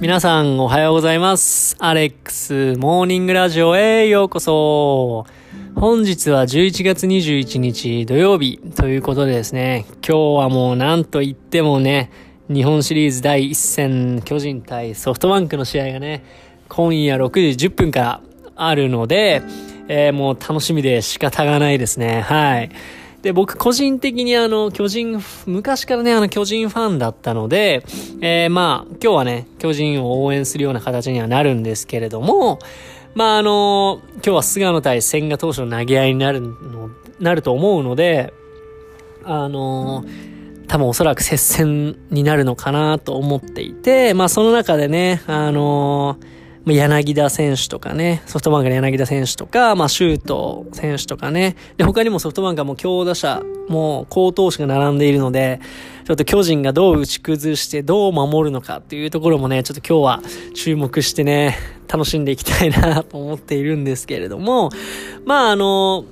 [0.00, 1.74] 皆さんおはようございます。
[1.80, 5.26] アレックスモーニングラジオへようこそ。
[5.74, 12.12] 本日は11月21日土曜日ということでですね、今日はもうなんと言ってもね、
[12.48, 16.22] 日本シリーズ第1戦巨人対ソフトバンクの試合がね、
[16.68, 18.20] 今夜6時10分から
[18.54, 19.42] あるので、
[19.88, 22.20] えー、もう楽しみで仕方がないですね。
[22.20, 22.70] はい。
[23.22, 27.84] で、僕個人的にあの、巨人、昔からね、あの、巨人ファンだったので、
[28.20, 32.60] えー、まあ、今日はね、巨人を応援するような形にはなるんですけれども、
[33.14, 38.32] まあ、あの、今日は菅野対千賀投手の投げ合いになるの、なると思うので、
[39.24, 40.04] あの、
[40.68, 46.18] 多分おそらく接戦になるのかなと思っていて、まあ、その中でね、あの
[46.74, 51.56] 柳田選手とかね、ソフトバンクの柳田選手とか、まあ、シュート選手とかね。
[51.76, 55.60] で、他にもソフトバンクはもう強打者、もう高投手が並んでいるので、
[56.04, 60.22] ちょっと巨人がどう打ち崩してどう守るのかっていうところもね、ちょっと今日は
[60.54, 64.70] 注目してね、楽しんでいきたいなと思っているんですけれども、
[65.24, 66.04] まあ、あの、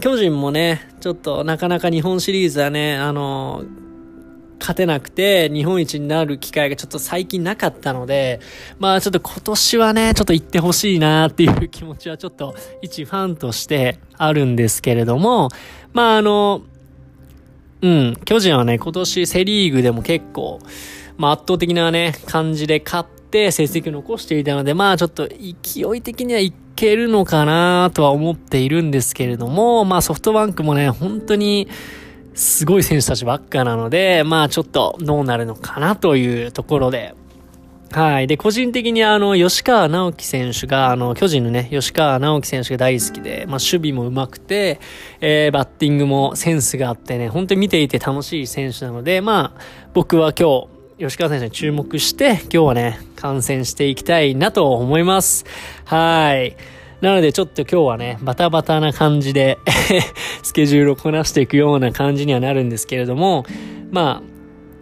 [0.00, 3.64] 巨人もね、ちょっとなかなか日本シリーズはね、あの、
[4.62, 8.38] 勝てなくて、日本一になる機会がちょっと最近なかったので、
[8.78, 15.48] まあちょっと今年はね、ちょっと行ってほしいなっていう気持ちはちょっと一ファンとしてあるんですけれども、
[15.92, 16.62] まああの、
[17.82, 20.60] うん、巨人はね、今年セリーグでも結構、
[21.16, 31.66] まあ圧倒的なね、感じで勝って成績を残していたので、まあちょっと勢い的にはいけるのかなとは思っているんですけれども、まあソフトバンクもね、本当に、
[32.34, 37.14] すごい選手たちばっかなので、まあちょっとどうなるのかなというところで、
[37.92, 38.26] はい。
[38.26, 44.80] で、個人的にあの、吉川直樹選手が、あの、巨人のね、吉川直樹選手が大好きで、まあ、守備も上手くて、
[45.20, 49.60] えー、バッティングもセンスがあってね、本当に見ていて楽しい選手なので、まあ、
[49.92, 50.62] 僕は今
[50.98, 55.44] 日、吉川選手に注目して、今日はね、観戦していきたいなと思います。
[55.84, 56.56] はい。
[57.02, 59.58] なのでちょっと今日はね、バタバタな感じで
[60.44, 63.44] スケジュールをこなしていくような感じにはなるんですけれども、
[63.90, 64.22] ま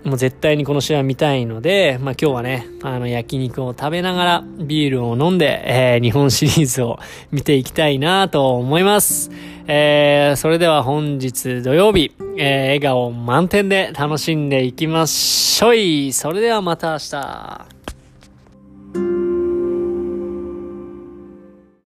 [0.05, 6.99] あ、もう絶対にこの試合見たいので、まあ今日はね、あの焼肉を食べながらビールを飲んで、えー、日本シリーズを
[7.33, 9.31] 見ていきたいなと思います。
[9.67, 16.13] えー、それでは本日土曜日、えー、笑顔満点で楽しんでいきましょい。
[16.13, 17.80] それではまた明日。